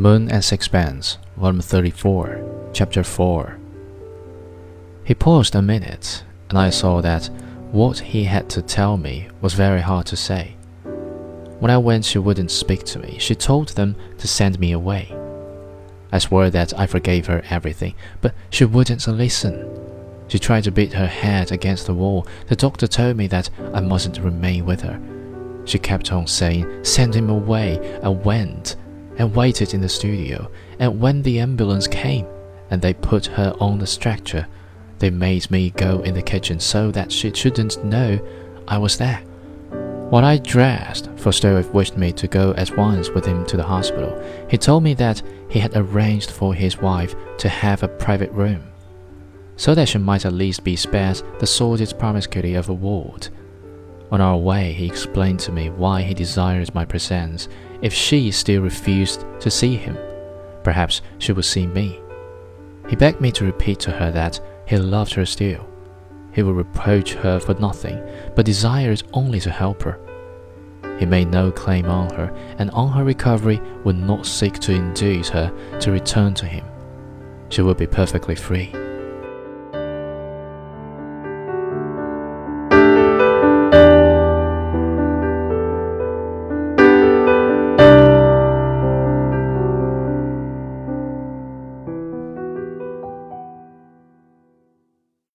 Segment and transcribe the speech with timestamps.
[0.00, 3.58] Moon and Sixpence, Volume 34, Chapter 4.
[5.04, 7.30] He paused a minute, and I saw that
[7.70, 10.56] what he had to tell me was very hard to say.
[11.60, 13.18] When I went, she wouldn't speak to me.
[13.18, 15.14] She told them to send me away.
[16.12, 19.70] I swore that I forgave her everything, but she wouldn't listen.
[20.28, 22.26] She tried to beat her head against the wall.
[22.48, 25.00] The doctor told me that I mustn't remain with her.
[25.64, 27.98] She kept on saying, Send him away.
[28.02, 28.76] I went
[29.16, 32.26] and waited in the studio, and when the ambulance came
[32.70, 34.46] and they put her on the stretcher,
[34.98, 38.18] they made me go in the kitchen so that she shouldn't know
[38.66, 39.22] I was there.
[40.10, 43.62] While I dressed, for Stroeve wished me to go at once with him to the
[43.62, 44.22] hospital.
[44.48, 48.62] He told me that he had arranged for his wife to have a private room,
[49.56, 53.28] so that she might at least be spared the sordid promiscuity of a ward.
[54.10, 57.48] On our way, he explained to me why he desired my presence
[57.84, 59.96] if she still refused to see him.
[60.62, 62.00] Perhaps she would see me.
[62.88, 65.68] He begged me to repeat to her that he loved her still.
[66.32, 68.02] He would reproach her for nothing,
[68.34, 70.00] but desired only to help her.
[70.98, 75.28] He made no claim on her, and on her recovery would not seek to induce
[75.28, 76.64] her to return to him.
[77.50, 78.72] She would be perfectly free.